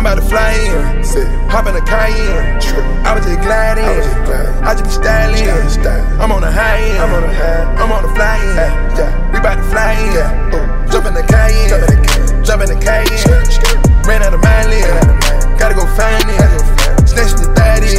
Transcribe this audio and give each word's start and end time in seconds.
I'm 0.00 0.06
about 0.06 0.16
to 0.16 0.24
fly 0.32 0.56
in, 0.56 1.04
set. 1.04 1.28
Hop 1.52 1.68
in 1.68 1.76
a 1.76 1.84
Cayenne. 1.84 2.56
I 3.04 3.12
was 3.12 3.20
just 3.20 3.36
gliding, 3.44 3.84
I 4.64 4.72
just 4.72 4.88
be 4.88 4.96
styling. 4.96 5.44
I'm 6.16 6.32
on 6.32 6.40
a 6.40 6.50
high 6.50 6.80
end, 6.80 7.04
I'm 7.04 7.12
on 7.12 7.24
a 7.28 7.28
high, 7.28 7.68
I'm 7.76 7.92
on 7.92 8.08
a 8.08 8.14
fly 8.16 8.40
in, 8.40 8.56
yeah. 8.56 9.28
We 9.28 9.44
about 9.44 9.60
to 9.60 9.66
fly 9.68 9.92
in, 10.00 10.16
yeah. 10.16 10.88
Jump 10.88 11.04
in 11.04 11.12
the 11.12 11.20
Cayenne, 11.20 11.84
jump 12.40 12.64
in 12.64 12.72
the 12.72 12.80
Cayenne. 12.80 13.12
Ran 14.08 14.24
out 14.24 14.32
of 14.32 14.40
my 14.40 14.64
lane, 14.72 14.88
gotta 15.60 15.76
go 15.76 15.84
find 15.92 16.24
it. 16.32 16.48
Snatch 17.04 17.36
the 17.36 17.52
thotty, 17.52 17.92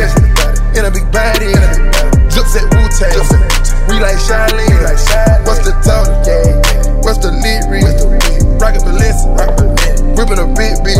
in 0.74 0.82
a 0.82 0.90
big 0.90 1.06
body. 1.14 1.54
Zips 2.34 2.58
at 2.58 2.66
Wu 2.74 2.82
Tang, 2.98 3.14
we 3.86 4.02
like 4.02 4.18
Charlene. 4.26 4.90
What's 5.46 5.62
the 5.62 5.78
total? 5.86 6.66
What's 7.06 7.22
the 7.22 7.30
lead 7.30 7.70
read? 7.70 7.86
Rocket 8.58 8.82
Valencia, 8.90 10.01
whipping 10.16 10.40
a 10.40 10.48
big 10.48 10.76
beat. 10.84 11.00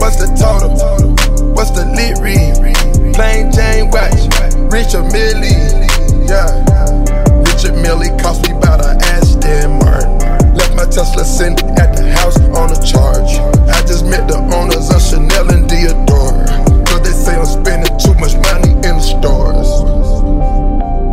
What's 0.00 0.16
the 0.16 0.28
total? 0.38 0.72
What's 1.54 1.70
the 1.72 1.84
lead 1.86 2.18
read? 2.22 2.54
Plain 3.14 3.50
Jane 3.50 3.90
watch, 3.90 4.30
Richard 4.70 5.10
Mille, 5.10 5.42
yeah. 6.28 6.48
Richard 7.42 7.74
Mille 7.82 8.16
cost 8.18 8.46
me 8.46 8.56
about 8.56 8.80
a 8.84 8.94
Aston 9.10 9.78
Martin. 9.78 10.18
Left 10.54 10.74
my 10.76 10.84
Tesla 10.84 11.24
sitting 11.24 11.58
at 11.78 11.96
the 11.96 12.10
house 12.12 12.38
on 12.54 12.70
a 12.70 12.78
charge. 12.86 13.38
I 13.68 13.80
just 13.86 14.04
met 14.06 14.28
the 14.28 14.38
owners 14.38 14.90
of 14.90 15.02
Chanel 15.02 15.50
and 15.50 15.68
Dior. 15.68 16.86
Cause 16.86 17.02
they 17.02 17.12
say 17.12 17.34
I'm 17.34 17.46
spending 17.46 17.98
too 17.98 18.14
much 18.14 18.34
money 18.46 18.72
in 18.86 18.94
the 18.96 19.02
stores. 19.02 19.68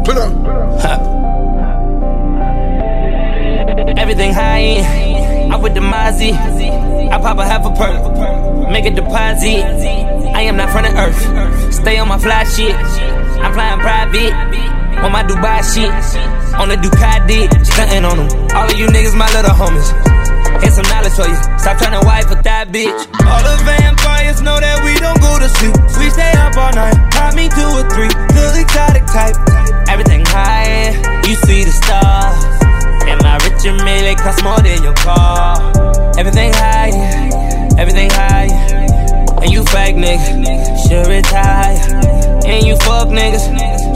Put 0.06 0.18
up. 0.18 0.34
Everything 3.98 4.34
high. 4.34 5.06
I 5.52 5.56
with 5.58 5.74
the 5.74 5.80
Mozzie. 5.80 6.55
I 7.16 7.18
pop 7.18 7.38
a 7.38 7.46
half 7.48 7.64
a 7.64 7.72
perk. 7.72 7.96
Make 8.70 8.84
a 8.84 8.92
deposit. 8.92 9.64
I 10.36 10.42
am 10.52 10.58
not 10.58 10.68
from 10.70 10.84
the 10.84 10.92
earth. 11.00 11.74
Stay 11.74 11.98
on 11.98 12.10
my 12.10 12.20
fly 12.20 12.44
shit. 12.44 12.76
I'm 13.40 13.54
flying 13.56 13.80
private. 13.80 14.36
On 15.00 15.12
my 15.16 15.24
Dubai 15.24 15.64
shit. 15.64 15.88
On 16.60 16.68
the 16.68 16.76
Ducati. 16.76 17.48
Stunting 17.66 18.04
on 18.04 18.18
them. 18.20 18.28
All 18.52 18.68
of 18.68 18.76
you 18.76 18.88
niggas, 18.88 19.16
my 19.16 19.32
little 19.32 19.56
homies. 19.56 19.88
Here's 20.60 20.76
some 20.76 20.84
knowledge 20.92 21.16
for 21.16 21.24
you. 21.24 21.40
Stop 21.56 21.80
trying 21.80 21.96
to 21.96 22.06
wife 22.06 22.28
with 22.28 22.44
that 22.44 22.68
bitch. 22.68 22.92
All 22.92 23.44
the 23.48 23.64
vampires 23.64 24.42
know 24.42 24.60
that 24.60 24.84
we 24.84 25.00
don't 25.00 25.22
go 25.24 25.40
to 25.40 25.48
sleep. 25.56 25.72
We 25.96 26.12
stay 26.12 26.36
up 26.36 26.58
all 26.60 26.76
night. 26.76 27.00
Pop 27.16 27.32
me 27.32 27.48
two 27.48 27.72
or 27.80 27.88
three. 27.96 28.12
Little 28.36 28.60
exotic 28.60 29.08
type. 29.08 29.40
Everything 29.88 30.26
high. 30.28 30.92
You 31.24 31.36
see 31.48 31.64
the 31.64 31.72
stars. 31.72 32.55
And 33.08 33.22
my 33.22 33.38
rich 33.44 33.66
and 33.66 33.84
million 33.84 34.16
cost 34.16 34.44
more 34.44 34.60
than 34.60 34.84
your 34.84 34.94
car. 34.96 35.58
Everything 36.18 36.52
high, 36.54 36.92
everything 37.78 38.10
high. 38.10 38.50
And 39.42 39.52
you 39.52 39.64
fake 39.66 39.96
niggas, 39.96 40.88
should 40.88 41.08
retire. 41.08 41.78
And 42.46 42.66
you 42.66 42.76
fuck 42.78 43.10
niggas, 43.10 43.46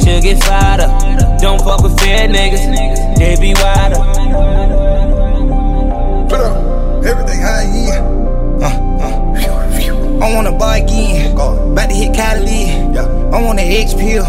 should 0.03 0.23
get 0.23 0.43
fired 0.43 0.81
up. 0.81 1.41
Don't 1.41 1.61
fuck 1.61 1.81
with 1.81 1.99
fair 1.99 2.27
niggas, 2.27 3.17
they 3.17 3.35
be 3.39 3.53
wider. 3.53 3.95
Put 6.29 6.39
up. 6.41 6.69
Everything 7.05 7.41
high 7.41 7.65
end. 7.65 8.61
Uh, 8.61 8.67
uh. 9.01 10.25
I 10.25 10.35
wanna 10.35 10.51
buy 10.51 10.79
again. 10.79 11.31
About 11.31 11.89
to 11.89 11.95
hit 11.95 12.13
Cali. 12.13 12.69
I 12.99 13.41
want 13.41 13.59
an 13.59 13.65
H 13.65 13.97
pill. 13.97 14.25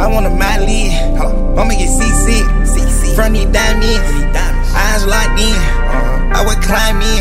I 0.00 0.06
want 0.06 0.26
a 0.26 0.30
Miley. 0.30 0.90
I'ma 1.58 1.70
get 1.70 1.88
CC. 1.88 2.61
Front 3.14 3.34
these 3.34 3.44
diamonds. 3.52 4.72
Eyes 4.72 5.04
locked 5.04 5.36
in. 5.36 5.52
Uh-huh. 5.52 6.32
I 6.32 6.40
would 6.48 6.60
climb 6.64 6.96
in. 7.04 7.20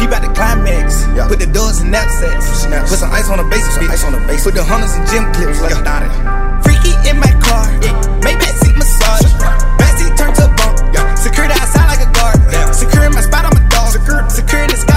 Peep 0.00 0.08
out 0.16 0.24
the 0.24 0.32
climax. 0.32 1.04
Yeah. 1.12 1.28
Put 1.28 1.40
the 1.40 1.46
doors 1.46 1.80
in 1.84 1.90
knapsacks. 1.90 2.64
Put 2.88 2.98
some 2.98 3.12
ice 3.12 3.28
on 3.28 3.36
the 3.36 3.44
base. 3.44 3.68
Ice 3.84 4.04
on 4.04 4.12
the 4.16 4.22
base. 4.24 4.44
Put 4.44 4.54
the 4.54 4.64
hunters 4.64 4.96
in 4.96 5.04
gym 5.12 5.28
clips. 5.36 5.60
Like 5.60 5.76
Freaky 6.64 6.96
in 7.04 7.20
my 7.20 7.32
car. 7.44 7.68
Maybe 8.24 8.48
seat 8.64 8.76
massage. 8.80 9.28
Backseat 9.76 10.16
turn 10.16 10.32
to 10.40 10.48
a 10.48 10.52
bump. 10.56 10.80
Security 11.18 11.52
outside 11.52 11.92
like 11.92 12.00
a 12.00 12.10
guard. 12.16 12.40
Yeah. 12.48 12.72
Securing 12.72 13.12
my 13.12 13.20
spot, 13.20 13.44
on 13.44 13.52
my 13.52 13.64
dog. 13.68 13.92
Secure 13.92 14.64
in 14.64 14.72
the 14.72 14.89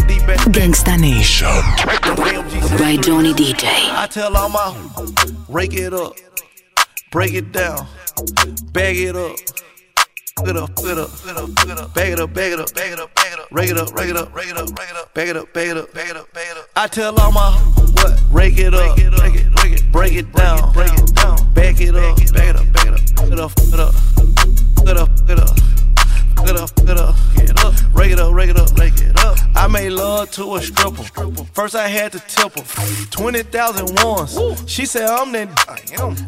Gangsta 0.00 0.98
Nation 0.98 1.46
by 2.78 2.96
Johnny 2.96 3.32
DJ. 3.34 3.64
I 3.64 4.06
tell 4.06 4.36
all 4.36 4.48
my 4.48 4.74
rake 5.48 5.74
it 5.74 5.92
up, 5.92 6.14
break 7.10 7.34
it 7.34 7.52
down, 7.52 7.86
bag 8.72 8.96
it 8.96 9.16
up. 9.16 9.36
It 10.42 10.56
up, 10.56 10.70
it 10.78 10.96
up, 10.96 11.10
it 11.26 11.36
up, 11.36 11.50
it 11.68 11.78
up, 11.78 11.94
bag 11.94 12.12
it 12.12 12.20
up, 12.20 12.32
bag 12.32 12.52
it 12.52 12.60
up, 12.60 12.72
bag 12.74 12.92
it 12.92 12.98
up, 12.98 13.14
bag 13.14 13.32
it 13.32 13.38
up, 13.38 13.52
rake 13.52 13.68
it 13.68 13.76
up, 13.76 13.94
rake 13.94 14.08
it 14.08 14.16
up, 14.16 14.34
rake 14.34 14.48
it 14.48 14.56
up, 14.56 14.74
rake 14.74 14.88
it 14.88 14.96
up, 14.96 15.12
bag 15.12 15.28
it 15.28 15.36
up, 15.36 15.52
bag 15.52 15.68
it 15.68 15.76
up, 15.76 15.92
bag 15.92 16.08
it 16.08 16.16
up, 16.16 16.32
bag 16.32 16.46
it 16.50 16.56
up. 16.56 16.64
I 16.76 16.86
tell 16.86 17.20
all 17.20 17.30
my 17.32 17.52
what, 17.52 18.18
rake 18.30 18.56
it 18.56 18.72
up, 18.72 18.96
break 18.96 19.34
it, 19.34 19.52
break 19.54 19.72
it, 19.74 19.92
break 19.92 20.14
it 20.14 20.32
down, 20.32 20.72
break 20.72 20.92
it 20.94 21.14
down, 21.14 21.52
bag 21.52 21.78
it 21.78 21.94
up, 21.94 22.16
bag 22.16 22.48
it 22.48 22.56
up, 22.56 22.72
bag 22.72 22.86
it 22.86 22.94
up, 22.94 23.02
it 23.20 23.38
up, 23.38 23.52
it 23.68 23.80
up, 23.80 23.94
it 24.88 24.96
up, 24.96 25.30
it 25.30 25.38
up. 25.38 25.69
Get 26.46 26.56
up, 26.56 26.74
get 26.86 26.98
up, 26.98 27.14
get 27.36 27.64
up, 27.64 27.74
rake 27.94 28.12
it 28.12 28.18
up, 28.18 28.34
rake 28.34 28.50
it 28.50 28.58
up, 28.58 28.76
rake 28.76 28.94
it 28.98 29.18
up. 29.18 29.38
I 29.54 29.66
made 29.66 29.90
love 29.90 30.30
to 30.32 30.56
a 30.56 30.60
stripper. 30.60 31.02
First 31.52 31.74
I 31.74 31.86
had 31.88 32.12
to 32.12 32.18
tip 32.20 32.56
her. 32.58 33.06
20,000 33.10 33.98
once. 34.02 34.38
She 34.70 34.86
said, 34.86 35.08
I'm 35.08 35.32
that. 35.32 35.48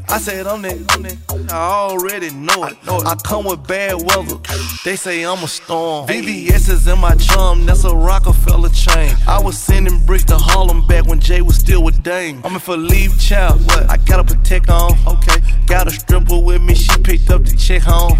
I 0.09 0.19
said, 0.19 0.47
I'm 0.47 0.63
that. 0.63 0.77
I'm 0.91 1.03
that. 1.03 1.53
I 1.53 1.57
already 1.57 2.31
know 2.31 2.65
it. 2.65 2.77
I 2.87 3.15
come 3.25 3.45
with 3.45 3.67
bad 3.67 3.95
weather. 4.03 4.37
They 4.85 4.97
say 4.97 5.25
I'm 5.25 5.43
a 5.43 5.49
storm. 5.49 6.07
VVS 6.09 6.69
is 6.69 6.87
in 6.87 6.99
my 6.99 7.15
chum. 7.15 7.65
That's 7.67 7.85
a 7.85 7.95
Rockefeller 7.95 8.69
chain. 8.69 9.17
I 9.27 9.41
was 9.41 9.59
sending 9.59 10.05
bricks 10.05 10.25
to 10.25 10.37
Harlem 10.37 10.87
back 10.87 11.07
when 11.07 11.21
Jay 11.21 11.41
was 11.41 11.57
still 11.57 11.83
with 11.83 12.03
Dame. 12.03 12.43
I'm 12.45 12.55
in 12.55 12.61
for 12.61 12.77
leave 12.77 13.19
child. 13.19 13.65
What? 13.67 13.91
I 13.91 13.97
got 13.97 14.21
a 14.21 14.25
protect 14.25 14.69
on. 14.69 14.93
Okay. 15.07 15.41
Got 15.67 15.87
a 15.87 15.91
stripper 15.91 16.39
with 16.39 16.61
me. 16.61 16.75
She 16.75 17.01
picked 17.03 17.31
up 17.31 17.45
the 17.45 17.57
check 17.57 17.83
home. 17.83 18.19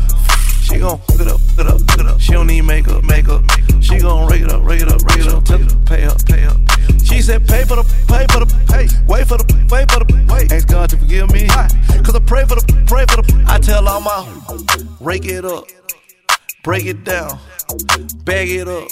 She 0.73 0.79
gon' 0.79 0.99
hook 0.99 1.21
it 1.21 1.29
up, 1.29 1.41
hook 1.41 1.61
it 1.61 1.67
up, 1.67 1.81
hook 1.81 2.01
it 2.01 2.07
up. 2.07 2.21
She 2.21 2.33
don't 2.33 2.47
need 2.47 2.63
makeup, 2.63 3.05
makeup. 3.05 3.43
She 3.83 3.99
gon' 3.99 4.27
rake 4.27 4.41
it 4.41 4.51
up, 4.51 4.65
rake 4.65 4.81
it 4.81 4.89
up, 4.89 5.03
rake 5.03 5.21
it 5.21 5.29
up. 5.29 5.45
Tell 5.45 5.59
her 5.59 5.69
to 5.69 5.77
pay 5.85 6.05
up, 6.05 6.25
pay 6.25 6.45
up. 6.45 6.57
She 7.05 7.21
said, 7.21 7.47
pay 7.47 7.65
for 7.65 7.77
the, 7.77 7.85
pay 8.09 8.25
for 8.33 8.41
the, 8.41 8.47
pay. 8.67 8.89
Wait 9.07 9.29
for 9.29 9.37
the, 9.37 9.45
wait 9.71 9.91
for 9.91 10.03
the, 10.03 10.27
wait. 10.33 10.51
Ask 10.51 10.69
God 10.69 10.89
to 10.89 10.97
forgive 10.97 11.31
me. 11.31 11.47
Cause 11.47 12.15
I 12.15 12.21
pray 12.21 12.47
for 12.47 12.55
the, 12.55 12.85
pray 12.87 13.05
for 13.05 13.21
the. 13.21 13.45
I 13.47 13.59
tell 13.59 13.87
all 13.87 14.01
my, 14.01 14.27
rake 15.01 15.27
it 15.27 15.45
up, 15.45 15.65
break 16.65 16.87
it 16.87 17.05
down, 17.05 17.39
bag 18.25 18.49
it 18.49 18.67
up. 18.67 18.89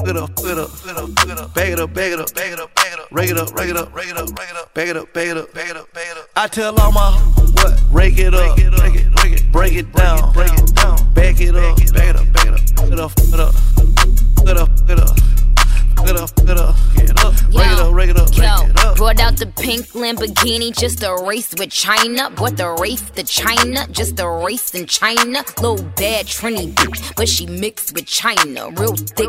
it 0.00 0.16
up, 0.16 0.30
it 0.40 0.58
up, 0.58 0.70
it 0.86 0.96
up, 0.96 1.10
it 1.28 1.38
up, 1.38 1.54
bag 1.54 1.72
it 1.72 1.78
up, 1.78 1.92
bag 1.92 2.12
it 2.12 2.20
up, 2.20 2.34
bag 2.34 2.52
it 2.52 2.58
up, 2.58 2.74
bag 2.74 2.92
it 2.92 2.98
up, 2.98 3.12
rake 3.12 3.28
it 3.28 3.36
up, 3.36 3.54
rake 3.54 3.68
it 3.68 3.76
up, 3.76 3.94
rake 3.94 4.08
it 4.08 4.16
up, 4.16 4.34
rake 4.34 4.48
it 4.48 4.56
up, 4.56 4.72
bag 4.72 4.88
it 4.88 4.96
up, 4.96 5.12
bag 5.12 5.28
it 5.28 5.36
up, 5.36 5.52
bag 5.52 5.68
it 5.68 5.76
up, 5.76 5.92
bag 5.92 6.06
it 6.10 6.16
up. 6.16 6.26
I 6.36 6.48
tell 6.48 6.74
all 6.80 6.90
my 6.90 7.12
what, 7.52 7.78
rake 7.92 8.18
it 8.18 8.32
up, 8.32 8.56
rake 8.56 8.66
it, 8.66 9.22
rake 9.22 9.32
it, 9.34 9.39
break 9.52 9.74
it 9.74 9.92
down, 9.92 10.32
break 10.32 10.52
it 10.52 10.74
down, 10.74 11.12
back 11.14 11.40
it 11.40 11.54
up, 11.54 11.76
bag 11.76 12.08
it 12.08 12.16
up, 12.16 12.32
bag 12.32 12.46
it 12.46 12.54
up, 12.54 12.62
it 12.82 13.00
up, 13.00 13.12
it 13.22 13.40
up, 13.40 13.56
it 14.46 14.56
up, 14.56 14.90
it 14.90 15.00
up. 15.00 15.16
Get 16.06 16.16
up, 16.16 16.34
get 16.34 16.58
up, 16.58 16.74
get 16.96 17.24
up, 17.24 17.34
break 17.52 17.70
it 17.70 17.78
up, 17.78 17.92
break 17.92 18.10
it 18.10 18.16
up, 18.16 18.32
break 18.32 18.48
it 18.48 18.84
up. 18.84 18.96
Brought 18.96 19.20
out 19.20 19.36
the 19.36 19.46
pink 19.46 19.86
Lamborghini 19.88 20.76
just 20.76 21.02
a 21.02 21.14
race 21.26 21.54
with 21.58 21.70
China. 21.70 22.30
Bought 22.30 22.56
the 22.56 22.70
race 22.80 23.02
to 23.10 23.22
China, 23.22 23.86
just 23.90 24.18
a 24.18 24.28
race 24.28 24.74
in 24.74 24.86
China. 24.86 25.44
Little 25.60 25.82
bad 25.96 26.26
Trini 26.26 26.72
bitch, 26.72 27.14
but 27.16 27.28
she 27.28 27.46
mixed 27.46 27.94
with 27.94 28.06
China. 28.06 28.70
Real 28.70 28.96
thick, 28.96 29.28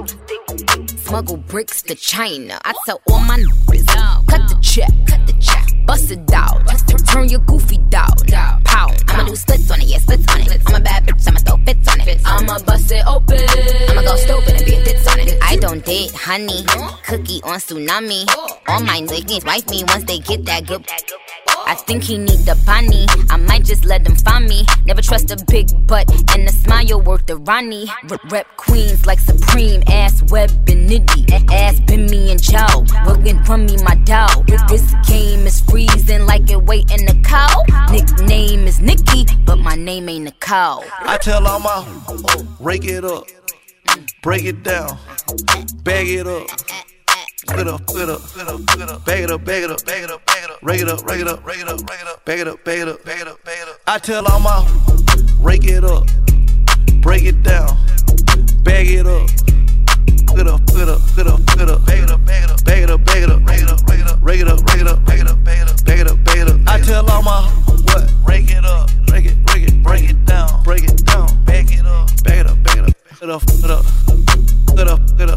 smuggle 1.02 1.38
bricks 1.38 1.82
to 1.84 1.96
China. 1.96 2.60
I 2.64 2.74
tell 2.86 3.02
all 3.10 3.20
my 3.20 3.38
niggas, 3.38 4.28
cut 4.28 4.50
the 4.50 4.58
check, 4.62 4.90
cut 5.08 5.26
the 5.28 5.34
check, 5.42 5.68
bust 5.86 6.12
it 6.12 6.20
out. 6.34 6.62
Turn 7.08 7.28
your 7.30 7.40
goofy 7.42 7.78
dog, 7.90 8.28
pow. 8.64 8.90
I'ma 9.08 9.24
do 9.26 9.36
splits 9.36 9.70
on 9.72 9.82
it, 9.82 9.88
yeah, 9.88 9.98
splits 9.98 10.26
on 10.34 10.42
it. 10.42 10.62
I'm 10.68 10.76
a 10.76 10.80
bad 10.80 11.06
bitch, 11.06 11.28
I'ma 11.28 11.40
throw 11.40 11.58
fits 11.66 11.88
on 11.88 12.00
it. 12.02 12.22
I'ma 12.26 12.60
bust 12.60 12.92
it 12.92 13.06
open. 13.06 13.40
I'ma 13.90 14.02
go 14.02 14.16
stupid 14.16 14.56
and 14.56 14.66
be 14.66 14.76
a 14.76 14.84
tits 14.84 15.08
on 15.08 15.20
it. 15.20 15.38
I 15.42 15.56
don't 15.58 15.84
date 15.84 16.12
honey, 16.14 16.64
cookie 17.04 17.42
on 17.44 17.60
tsunami. 17.60 18.26
All 18.68 18.82
my 18.82 19.02
niggas 19.02 19.46
wife 19.46 19.70
me 19.70 19.84
once 19.88 20.06
they 20.06 20.20
get 20.20 20.46
that 20.46 20.68
good. 20.68 20.86
I 21.68 21.76
think 21.76 22.04
he 22.04 22.18
need 22.18 22.40
the 22.40 22.62
bunny. 22.66 23.06
I 23.30 23.38
might 23.38 23.64
just 23.64 23.86
let 23.86 24.06
him 24.06 24.16
find 24.16 24.46
me. 24.46 24.66
Never 24.86 25.02
trust 25.02 25.32
a 25.32 25.38
big 25.48 25.68
butt 25.88 26.10
and 26.36 26.48
a 26.48 26.52
smile 26.52 27.02
worth 27.02 27.26
the 27.28 27.38
Ronnie. 27.38 27.88
Rep 28.30 28.48
queens 28.58 29.06
like 29.06 29.20
Supreme, 29.20 29.84
ass 29.88 30.22
web 30.24 30.50
nitty. 30.92 31.52
Ass 31.52 31.80
me 31.90 32.32
and 32.32 32.42
Joe. 32.42 32.86
Working 33.06 33.42
from 33.44 33.66
me, 33.66 33.78
my 33.84 33.96
dog. 34.04 34.48
This 34.68 34.94
game 35.08 35.46
is 35.48 35.62
freezing 35.62 36.26
like 36.26 36.50
it 36.50 36.64
waiting 36.64 37.06
the 37.06 37.16
cow. 37.24 37.64
Nickname 37.92 38.68
is 38.68 38.80
Nikki, 38.80 39.26
but 39.46 39.58
my 39.58 39.76
name 39.76 40.10
ain't 40.10 40.28
a 40.28 40.32
cow. 40.32 40.84
I 41.00 41.18
tell 41.18 41.48
all 41.48 41.60
my 41.60 41.86
rake 42.60 42.86
it 42.86 43.06
up, 43.06 43.26
break 44.22 44.44
it 44.46 44.64
down, 44.64 44.98
bag 45.84 46.08
it 46.08 46.28
up. 46.28 46.48
Get 47.48 47.68
up, 47.68 47.86
get 47.88 48.10
up, 48.10 48.22
get 48.36 48.48
up, 48.48 48.54
up, 48.54 48.66
bag 48.66 48.80
it 48.80 49.32
up, 49.32 49.44
bag 49.44 49.64
it 49.64 49.72
up, 49.72 49.86
bag 49.86 50.04
it 50.04 50.12
up, 50.12 50.26
bag 50.26 50.44
it 50.44 50.50
up, 50.52 50.62
rake 50.62 50.82
it 50.82 50.88
up, 50.88 51.06
rake 51.06 51.20
it 51.20 51.28
up, 51.28 51.46
rake 51.46 51.60
it 51.60 51.68
up, 51.68 51.88
rake 51.88 52.00
it 52.00 52.08
up, 52.08 52.24
bag 52.26 52.40
it 52.40 52.48
up, 52.48 52.64
bag 52.64 52.80
it 52.80 52.88
up, 52.88 53.04
bag 53.04 53.20
it 53.20 53.28
up, 53.28 53.44
bag 53.44 53.58
it 53.62 53.68
up. 53.68 53.78
I 53.88 53.98
tell 53.98 54.26
all 54.28 54.40
my 54.40 54.64
rake 55.40 55.66
it 55.66 55.84
up, 55.84 56.08
break 57.02 57.24
it 57.24 57.42
down, 57.44 57.78
bag 58.64 58.88
it 58.88 59.08
up. 59.08 59.51
Get 60.34 60.48
up, 60.48 60.66
get 60.66 60.90
up, 60.90 61.02
get 61.16 61.28
up, 61.28 61.46
get 61.46 61.70
up, 61.70 61.86
bag 61.86 62.04
it 62.04 62.10
up, 62.10 62.26
bag 62.26 62.44
it 62.44 62.50
up, 62.50 62.64
bag 62.64 62.84
it 62.84 62.90
up, 62.90 63.06
bag 63.06 63.22
it 63.24 63.30
up, 63.30 63.46
rake 63.46 63.62
it 63.62 63.68
up, 63.70 63.80
rake 63.86 64.02
it 64.02 64.08
up, 64.08 64.20
rake 64.24 64.40
it 64.42 64.48
up, 64.48 64.66
rake 64.68 64.80
it 64.80 64.88
up, 64.88 65.04
bag 65.06 65.20
it 65.20 65.28
up, 65.28 65.44
bag 65.44 65.60
it 65.60 65.68
up, 65.70 65.86
bag 65.86 66.00
it 66.00 66.08
up, 66.08 66.24
bag 66.24 66.38
it 66.38 66.50
up. 66.50 66.60
I 66.68 66.80
tell 66.82 67.10
all 67.10 67.22
my 67.22 67.42
what? 67.84 68.10
Rake 68.26 68.50
it 68.50 68.66
up, 68.66 68.90
rake 69.12 69.26
it, 69.26 69.38
rake 69.54 69.68
it, 69.68 69.84
break 69.84 70.10
it 70.10 70.26
down, 70.26 70.64
break 70.64 70.84
it 70.84 71.06
down, 71.06 71.44
bag 71.44 71.70
it 71.72 71.86
up, 71.86 72.10
bag 72.24 72.40
it 72.40 72.48
up, 72.48 72.64
bag 72.64 72.78
it 72.78 72.84
up, 72.86 72.96
get 73.20 73.30
up, 73.30 73.44
get 73.46 73.70
up, 73.70 73.86
get 74.76 74.88
up, 74.88 75.18
get 75.18 75.30
up, 75.30 75.31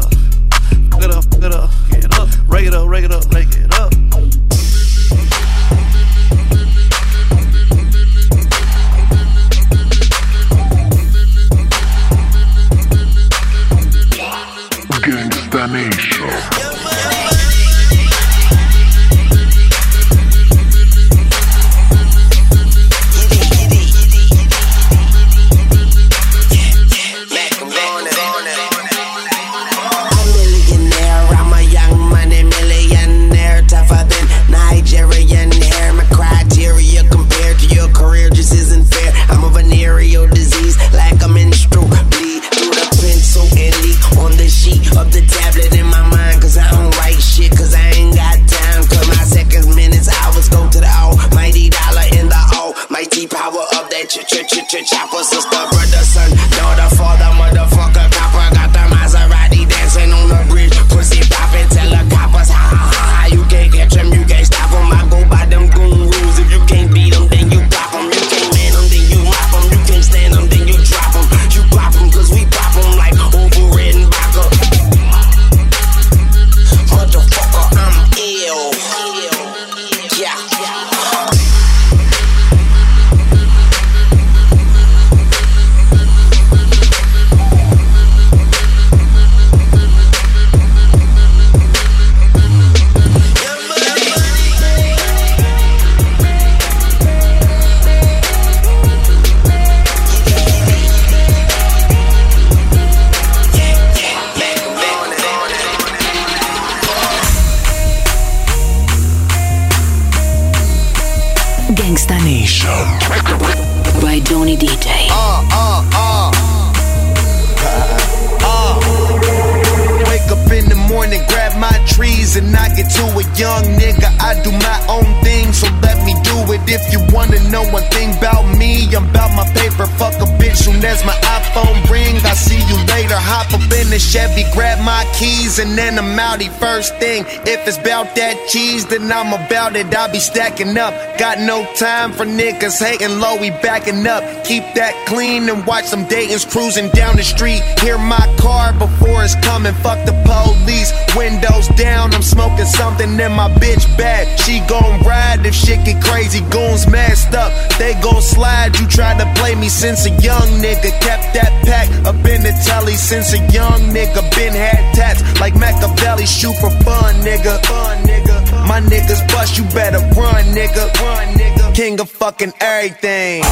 Chevy, 134.11 134.43
grab 134.53 134.79
my 134.85 135.03
keys, 135.17 135.59
and 135.59 135.77
then 135.77 135.97
I'm 135.97 136.17
outie 136.17 136.51
first 136.59 136.95
thing. 136.97 137.25
If 137.45 137.67
it's 137.67 137.77
about 137.77 138.15
that 138.15 138.47
cheese, 138.47 138.85
then 138.85 139.11
I'm 139.11 139.33
about 139.33 139.75
it. 139.75 139.93
I 139.95 140.11
be 140.11 140.19
stacking 140.19 140.77
up. 140.77 140.93
Got 141.17 141.39
no 141.39 141.65
time 141.75 142.13
for 142.13 142.25
niggas 142.25 142.79
hating 142.79 143.19
low, 143.19 143.37
we 143.39 143.49
backing 143.49 144.05
up. 144.07 144.23
Keep 144.45 144.75
that 144.75 144.93
clean 145.07 145.49
and 145.49 145.65
watch 145.65 145.85
some 145.85 146.05
Dayton's 146.07 146.45
cruising 146.45 146.89
down 146.89 147.15
the 147.15 147.23
street. 147.23 147.61
Hear 147.79 147.97
my 147.97 148.25
car 148.39 148.73
before 148.73 149.23
it's 149.23 149.35
coming. 149.35 149.73
Fuck 149.75 150.05
the 150.05 150.13
police. 150.25 150.93
Windows 151.15 151.67
down, 151.69 152.13
I'm 152.13 152.21
smoking 152.21 152.65
something 152.65 153.09
in 153.09 153.31
my 153.31 153.49
bitch 153.57 153.85
bag. 153.97 154.27
She 154.39 154.59
gon' 154.67 155.01
ride 155.01 155.45
if 155.45 155.55
shit 155.55 155.83
get 155.85 156.03
crazy. 156.03 156.41
Goons 156.51 156.87
masked 156.87 157.33
up, 157.33 157.51
they 157.79 157.93
gon' 158.01 158.21
slide. 158.21 158.77
You 158.79 158.87
tried 158.87 159.17
to 159.19 159.27
play 159.39 159.55
me 159.55 159.69
since 159.69 160.05
a 160.05 160.11
young 160.21 160.47
nigga. 160.61 160.91
Kept 160.99 161.33
that 161.33 161.51
pack 161.65 161.89
up 162.05 162.15
in 162.27 162.43
the 162.43 162.53
telly 162.65 162.95
since 162.95 163.33
a 163.33 163.39
young 163.51 163.94
nigga. 163.95 164.21
Been 164.35 164.53
had 164.53 164.93
tats 164.93 165.21
like 165.39 165.55
Machiavelli. 165.55 166.25
Shoot 166.25 166.55
for 166.59 166.69
fun, 166.83 167.15
nigga. 167.23 167.55
Fun, 167.65 167.97
nigga. 168.03 168.35
My 168.67 168.81
niggas 168.81 169.21
bust, 169.31 169.57
you 169.57 169.63
better 169.73 169.99
run, 170.19 170.43
nigga. 170.57 170.83
Run, 171.01 171.27
nigga. 171.39 171.73
King 171.73 171.99
of 172.01 172.09
fucking 172.09 172.53
everything. 172.59 173.43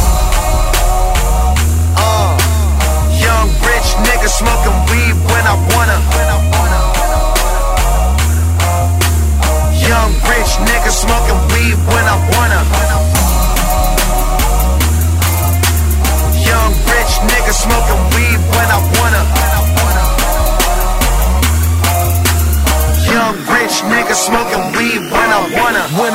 Uh, 1.95 2.31
young 3.25 3.47
rich 3.69 3.89
nigga 4.07 4.27
smoking 4.39 4.77
weed 4.91 5.15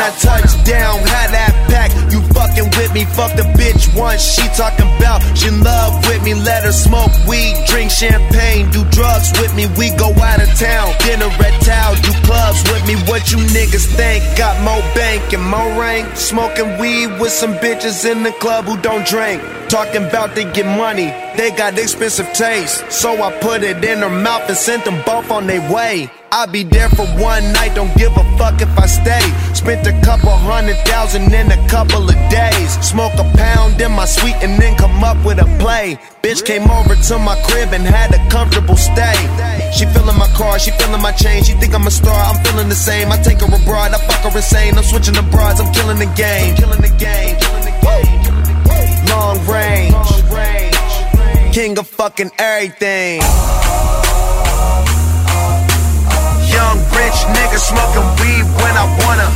I 0.08 0.10
touch 0.16 0.64
down, 0.64 1.04
had 1.04 1.36
that 1.36 1.52
pack. 1.68 1.92
You 2.08 2.24
fucking 2.32 2.72
with 2.80 2.94
me, 2.96 3.04
fuck 3.04 3.36
the 3.36 3.44
bitch 3.60 3.92
once. 3.92 4.24
She 4.24 4.40
talking 4.56 4.88
about 4.96 5.20
she 5.36 5.50
love 5.50 6.00
with 6.08 6.24
me. 6.24 6.32
Let 6.32 6.64
her 6.64 6.72
smoke 6.72 7.12
weed, 7.28 7.52
drink 7.68 7.90
champagne, 7.90 8.70
do 8.70 8.88
drugs 8.88 9.36
with 9.36 9.52
me. 9.54 9.68
We 9.76 9.92
go 10.00 10.08
out 10.16 10.40
of 10.40 10.48
town, 10.56 10.96
dinner 11.04 11.28
at 11.28 11.60
Tao, 11.60 11.92
do 12.00 12.12
clubs 12.24 12.64
with 12.72 12.88
me. 12.88 12.96
What 13.04 13.28
you 13.28 13.36
niggas 13.52 13.84
think? 13.84 14.24
Got 14.38 14.56
more 14.64 14.80
bank 14.96 15.34
and 15.34 15.44
more 15.44 15.68
rank. 15.76 16.16
Smoking 16.16 16.78
weed 16.80 17.20
with 17.20 17.32
some 17.32 17.52
bitches 17.60 18.10
in 18.10 18.22
the 18.22 18.32
club 18.40 18.64
who 18.64 18.80
don't 18.80 19.04
drink. 19.04 19.42
Talking 19.68 20.08
about 20.08 20.34
they 20.34 20.50
get 20.56 20.64
money, 20.64 21.12
they 21.38 21.52
got 21.52 21.78
expensive 21.78 22.26
taste. 22.34 22.90
So 22.90 23.22
I 23.22 23.30
put 23.38 23.62
it 23.62 23.82
in 23.84 23.98
her 24.00 24.10
mouth 24.10 24.48
and 24.48 24.56
sent 24.56 24.84
them 24.84 25.00
both 25.06 25.30
on 25.30 25.46
their 25.46 25.62
way. 25.72 26.10
I'll 26.30 26.50
be 26.50 26.64
there 26.64 26.90
for 26.90 27.06
one 27.16 27.52
night, 27.54 27.74
don't 27.74 27.94
give 27.96 28.12
a 28.12 28.24
fuck 28.36 28.60
if 28.60 28.68
I 28.76 28.86
stay. 28.86 29.24
Spent 29.54 29.86
a 29.86 29.94
couple 30.04 30.30
hundred 30.30 30.76
thousand 30.84 31.32
in 31.32 31.50
a 31.50 31.68
couple 31.68 32.02
of 32.02 32.18
days. 32.28 32.70
Smoke 32.84 33.14
a 33.14 33.24
pound 33.38 33.80
in 33.80 33.92
my 33.92 34.04
suite 34.04 34.36
and 34.42 34.60
then 34.60 34.76
come 34.76 35.02
up 35.04 35.16
with 35.24 35.38
a 35.38 35.46
play. 35.62 35.96
Bitch 36.22 36.44
came 36.44 36.68
over 36.68 36.96
to 36.96 37.18
my 37.18 37.40
crib 37.46 37.72
and 37.72 37.84
had 37.86 38.12
a 38.12 38.20
comfortable 38.28 38.76
stay. 38.76 39.16
She 39.72 39.86
feeling 39.86 40.18
my 40.18 40.28
car, 40.34 40.58
she 40.58 40.72
feeling 40.72 41.00
my 41.00 41.12
chain. 41.12 41.44
She 41.44 41.54
think 41.54 41.72
I'm 41.72 41.86
a 41.86 41.90
star, 41.90 42.18
I'm 42.34 42.44
feeling 42.44 42.68
the 42.68 42.74
same. 42.74 43.12
I 43.12 43.16
take 43.16 43.40
her 43.40 43.46
abroad, 43.46 43.94
I 43.94 43.98
fuck 44.10 44.26
her 44.26 44.36
insane. 44.36 44.76
I'm 44.76 44.82
switching 44.82 45.14
the 45.14 45.22
broads, 45.30 45.60
I'm 45.60 45.72
killing 45.72 45.98
the 45.98 46.10
game. 46.18 46.56
Killing 46.56 46.82
the 46.82 46.92
game, 46.98 47.38
killing 47.38 47.64
the 47.64 47.76
game. 47.78 47.88
Long 49.08 49.38
range, 49.46 50.17
king 51.58 51.76
of 51.76 51.88
fucking 51.88 52.30
everything. 52.38 53.18
Young 56.54 56.78
rich 56.94 57.18
nigga 57.34 57.58
smoking 57.58 58.06
weed 58.20 58.46
when 58.60 58.74
I 58.82 58.86
wanna. 59.00 59.28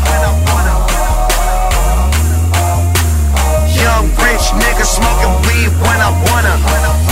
Young 3.85 4.07
rich 4.23 4.47
nigga 4.63 4.85
smoking 4.85 5.35
weed 5.47 5.73
when 5.83 5.99
I 6.01 6.11
wanna. 6.27 7.12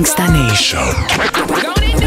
Gangsta 0.00 0.32
Nation. 0.32 0.80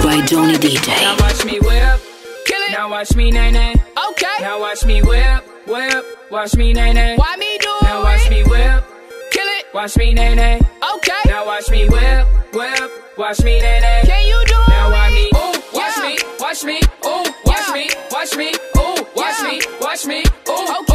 By 0.02 0.26
Johnny 0.26 0.56
DJ. 0.56 0.88
Now 0.88 1.16
watch 1.20 1.46
me 1.46 1.60
whip, 1.60 2.02
kill 2.48 2.62
it. 2.64 2.72
Now 2.72 2.90
watch 2.90 3.16
me 3.16 3.30
nay 3.30 3.52
nay. 3.52 3.76
Okay. 4.10 4.38
Now 4.42 4.60
watch 4.60 4.84
me 4.84 5.04
whip, 5.04 5.44
whip. 5.68 6.04
Watch 6.32 6.56
me 6.56 6.74
nay 6.74 6.92
nay. 6.92 7.16
Why 7.18 7.36
me 7.38 7.56
do 7.60 7.70
it? 7.70 7.84
Now 7.84 8.02
watch 8.02 8.28
me 8.32 8.42
whip, 8.46 8.84
kill 9.32 9.46
it. 9.46 9.66
Watch 9.76 9.96
me 9.96 10.12
nay 10.12 10.34
nay. 10.34 10.60
Okay. 10.96 11.22
Now 11.28 11.46
watch 11.46 11.70
me 11.70 11.88
whip, 11.88 12.28
whip. 12.54 12.92
Watch 13.16 13.44
me 13.44 13.62
nay 13.62 13.80
nay. 13.80 14.02
Can 14.06 14.26
you 14.26 14.44
do 14.48 14.56
it? 14.56 14.70
Now 14.70 14.90
watch 14.90 15.14
me. 15.14 15.30
Ooh, 15.36 15.54
watch 15.78 15.98
me, 16.02 16.18
watch 16.40 16.64
me. 16.64 16.82
Ooh, 17.06 17.26
watch 17.46 17.70
me, 17.76 17.90
watch 18.10 18.36
me. 18.36 18.50
Ooh, 18.76 19.06
watch 19.16 19.40
me, 19.44 19.62
watch 19.80 20.06
me. 20.08 20.24
Ooh, 20.50 20.80
okay, 20.80 20.93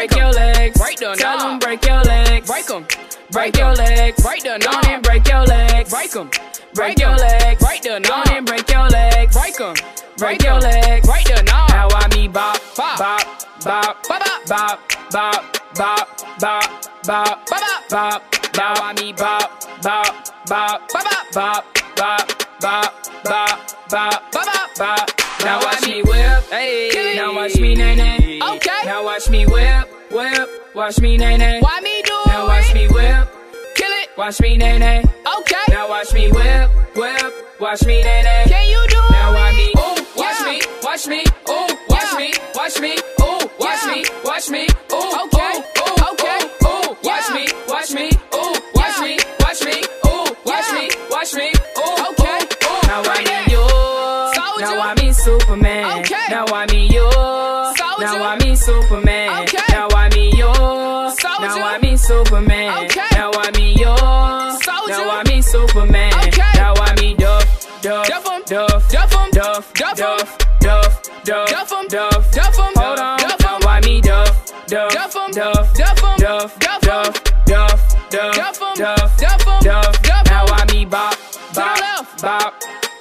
Break 0.00 0.16
your 0.16 0.32
legs. 0.32 0.78
Break 0.78 0.96
the 0.96 1.14
Tell 1.18 1.38
them 1.38 1.58
break 1.58 1.84
your 1.84 2.00
legs. 2.00 2.48
Break 2.48 2.70
'em. 2.70 2.86
Break 3.32 3.54
your 3.58 3.74
legs. 3.74 4.22
Break 4.22 4.42
the 4.42 4.56
knob. 4.56 4.86
and 4.86 5.02
break 5.02 5.28
your 5.28 5.44
legs. 5.44 5.90
Break 5.90 6.16
'em. 6.16 6.30
Break 6.72 6.98
your 6.98 7.16
legs. 7.16 7.62
Break 7.62 7.82
the 7.82 8.00
knob. 8.00 8.26
and 8.30 8.46
break 8.46 8.70
your 8.70 8.88
legs. 8.88 9.36
Break 9.36 9.60
'em. 9.60 9.74
Break 10.16 10.42
your 10.42 10.58
legs. 10.58 11.06
Break 11.06 11.24
the 11.24 11.42
knob. 11.42 11.68
Now 11.68 11.88
I 11.92 12.08
me 12.16 12.28
bop, 12.28 12.58
bop, 12.78 12.98
bop, 12.98 13.26
bop, 13.62 14.08
bop, 14.08 14.38
bop, 14.48 14.80
bop, 15.10 15.44
bop, 15.76 16.08
bop, 16.40 17.04
bop, 17.04 17.46
bop, 17.50 17.88
bop. 17.90 18.22
Now 18.56 18.72
I 18.80 18.94
me 18.94 19.12
bop, 19.12 19.50
bop, 19.82 20.14
bop, 20.46 20.88
bop, 20.88 21.32
bop, 21.34 21.64
bop, 21.96 22.49
bop, 22.60 22.94
bop, 23.24 23.58
bop, 23.88 24.32
bop, 24.32 24.76
bop. 24.76 25.10
Now 25.44 25.60
watch 25.60 25.86
me 25.86 26.02
whip, 26.02 26.44
hey. 26.50 27.14
Now 27.16 27.34
watch 27.34 27.56
me 27.58 27.74
nay 27.74 27.96
nay. 27.96 28.40
Okay. 28.56 28.82
Now 28.84 29.04
watch 29.04 29.30
me 29.30 29.46
whip, 29.46 29.88
whip. 30.10 30.48
Watch 30.74 31.00
me 31.00 31.16
nay 31.16 31.36
nay. 31.36 31.60
Why 31.60 31.80
me 31.80 32.02
do 32.02 32.18
Now 32.26 32.46
watch 32.46 32.74
me 32.74 32.86
whip, 32.88 33.28
kill 33.74 33.90
it. 33.90 34.08
Watch 34.16 34.40
me 34.40 34.56
nay 34.56 34.78
nay. 34.78 35.02
Okay. 35.38 35.64
Now 35.68 35.88
watch 35.88 36.12
me 36.12 36.30
whip, 36.30 36.70
whip. 36.96 37.60
Watch 37.60 37.84
me 37.86 38.02
nay 38.02 38.22
nay. 38.22 38.44
Can 38.46 38.68
you 38.68 38.86
do 38.88 38.99
Duff, 78.80 79.14
Duff, 79.18 79.44
Duff. 79.60 80.24
Now 80.30 80.46
I 80.46 80.64
me 80.72 80.86
Bop, 80.86 81.14
Bop, 81.52 81.78
Bop, 82.22 82.54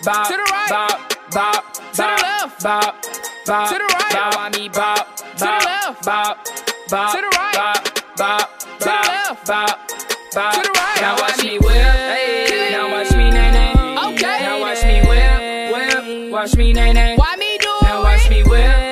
Bop, 0.03 0.27
to 0.27 0.35
the 0.35 0.43
right, 0.51 0.67
Bop, 0.67 1.31
Bop, 1.31 1.73
to 1.73 2.01
the 2.01 2.03
left, 2.03 2.61
Bop, 2.61 2.95
bop, 3.45 3.69
to 3.71 3.77
the 3.77 3.85
right. 3.85 4.11
Bop, 4.11 4.35
why 4.35 4.49
me 4.49 4.67
bop, 4.67 5.15
to 5.15 5.23
the 5.39 5.45
left. 5.45 6.03
Bop, 6.03 6.37
bop, 6.89 7.15
to 7.15 7.21
the 7.21 7.27
right. 7.27 7.53
Bop, 7.55 8.17
bop, 8.17 8.59
to 8.59 8.85
the 8.85 8.91
left. 8.91 9.47
Bop, 9.47 9.79
bop, 10.33 10.53
to 10.53 10.61
the 10.63 10.69
right. 10.69 10.97
Now 10.99 11.15
watch 11.15 11.43
me 11.45 11.57
whip. 11.59 11.71
Hey. 11.71 12.71
Now 12.71 12.91
watch 12.91 13.11
me 13.15 13.31
nay 13.31 13.51
nay. 13.51 13.71
Okay. 14.13 14.39
Now 14.43 14.59
watch 14.59 14.83
me 14.83 14.99
whip, 15.07 15.71
whip. 15.71 16.31
Watch 16.33 16.57
me 16.57 16.73
nay 16.73 16.91
nay. 16.91 17.15
Why 17.15 17.37
me 17.37 17.57
do 17.57 17.69
it? 17.69 17.83
Now 17.83 18.03
watch 18.03 18.29
me 18.29 18.43
whip. 18.43 18.88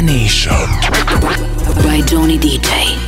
Nation. 0.00 0.52
By 1.82 2.02
Johnny 2.06 2.38
DJ. 2.38 3.05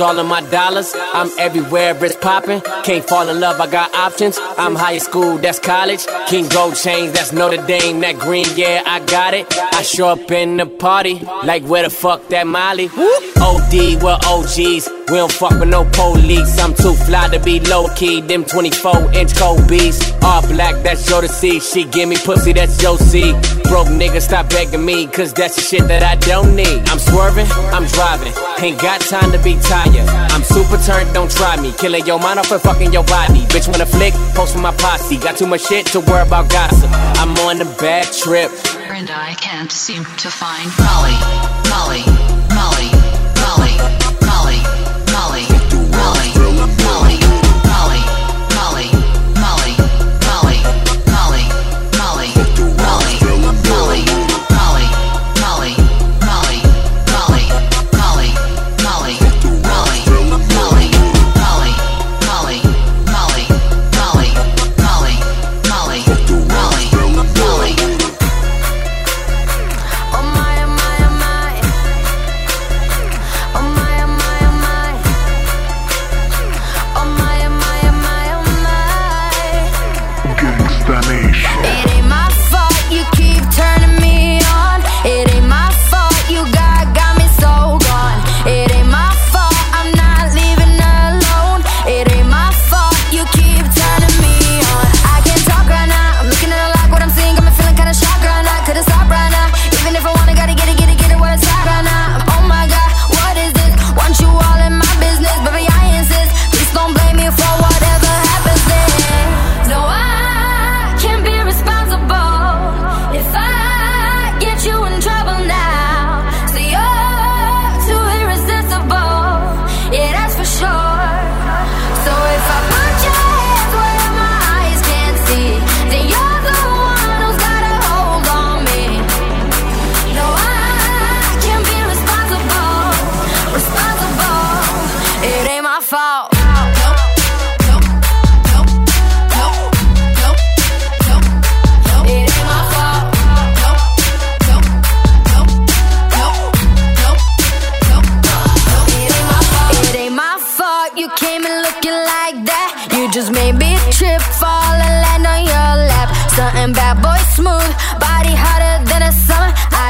All 0.00 0.18
of 0.18 0.26
my 0.26 0.40
dollars. 0.50 0.94
I'm 0.96 1.30
everywhere, 1.38 1.96
it's 2.04 2.14
popping. 2.14 2.60
Can't 2.84 3.04
fall 3.04 3.28
in 3.28 3.40
love, 3.40 3.60
I 3.60 3.68
got 3.68 3.92
options. 3.94 4.38
I'm 4.56 4.74
high 4.74 4.98
school, 4.98 5.38
that's 5.38 5.58
college. 5.58 6.06
King 6.28 6.48
Gold 6.48 6.76
chains, 6.76 7.12
that's 7.12 7.32
Notre 7.32 7.64
Dame. 7.66 8.00
That 8.00 8.18
green, 8.18 8.46
yeah, 8.54 8.82
I 8.86 9.00
got 9.00 9.34
it. 9.34 9.46
I 9.58 9.82
show 9.82 10.08
up 10.08 10.30
in 10.30 10.56
the 10.56 10.66
party, 10.66 11.20
like 11.44 11.64
where 11.64 11.82
the 11.82 11.90
fuck 11.90 12.28
that 12.28 12.46
Molly? 12.46 12.88
OD, 13.40 14.02
we're 14.02 14.18
OGs. 14.26 14.88
We 15.08 15.16
don't 15.16 15.32
fuck 15.32 15.58
with 15.58 15.70
no 15.70 15.84
police. 15.92 16.58
I'm 16.58 16.74
too 16.74 16.92
fly 16.92 17.28
to 17.28 17.40
be 17.40 17.60
low 17.60 17.88
key. 17.96 18.20
Them 18.20 18.44
24 18.44 19.12
inch 19.14 19.34
Kobe's. 19.36 20.12
All 20.22 20.42
black, 20.48 20.82
that's 20.84 21.08
your 21.08 21.22
to 21.22 21.28
see. 21.28 21.60
She 21.60 21.84
give 21.84 22.08
me 22.08 22.16
pussy, 22.16 22.52
that's 22.52 22.80
your 22.82 22.98
see. 22.98 23.32
Broke 23.64 23.88
nigga, 23.88 24.20
stop 24.20 24.50
begging 24.50 24.84
me, 24.84 25.06
cause 25.06 25.32
that's 25.32 25.56
the 25.56 25.62
shit 25.62 25.88
that 25.88 26.02
I 26.02 26.16
don't 26.16 26.54
need. 26.54 26.86
I'm 26.88 26.98
swerving, 26.98 27.46
I'm 27.72 27.86
driving. 27.86 28.34
Ain't 28.60 28.80
got 28.80 29.00
time 29.00 29.32
to 29.32 29.38
be 29.42 29.58
tired. 29.60 29.87
I'm 29.96 30.42
super 30.42 30.78
turned, 30.78 31.12
don't 31.14 31.30
try 31.30 31.60
me. 31.60 31.72
Killing 31.72 32.06
your 32.06 32.18
mind 32.18 32.38
off 32.38 32.52
and 32.52 32.60
fucking 32.60 32.92
your 32.92 33.04
body. 33.04 33.40
Bitch, 33.46 33.68
wanna 33.68 33.86
flick, 33.86 34.14
post 34.34 34.54
for 34.54 34.60
my 34.60 34.72
posse. 34.72 35.16
Got 35.16 35.36
too 35.36 35.46
much 35.46 35.66
shit 35.66 35.86
to 35.86 36.00
worry 36.00 36.26
about 36.26 36.50
gossip. 36.50 36.90
I'm 37.20 37.36
on 37.46 37.58
the 37.58 37.64
bad 37.78 38.04
trip. 38.12 38.50
And 38.90 39.10
I 39.10 39.34
can't 39.34 39.70
seem 39.70 40.04
to 40.04 40.30
find 40.30 40.70
Molly, 40.78 41.18
Molly, 41.70 42.37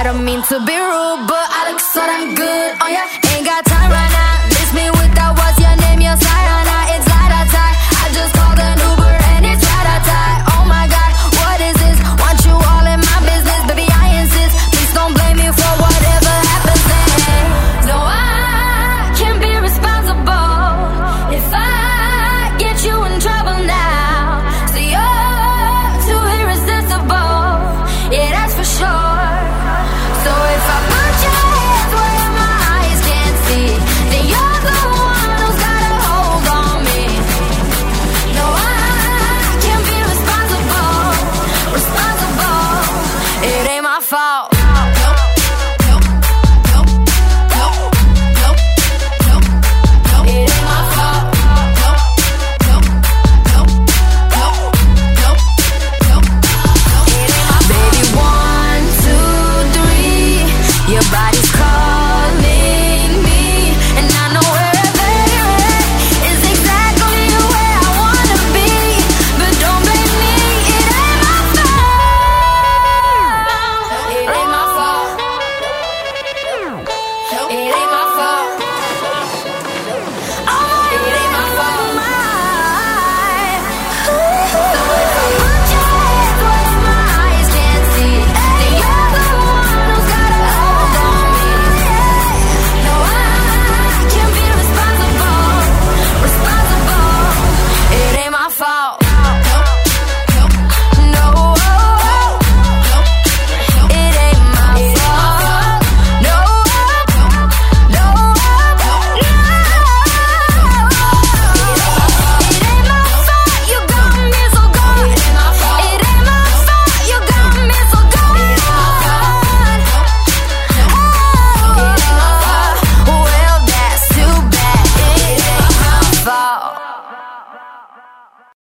don't 0.09 0.25
mean 0.25 0.43
to 0.43 0.59
be 0.65 0.75
rude, 0.75 1.27
but 1.29 1.47
I 1.59 1.71
look 1.71 1.81
so 1.81 2.01
damn 2.01 2.35
good 2.35 2.81
on 2.81 2.93
your 2.93 3.28